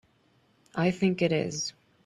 [0.73, 1.73] I think it is.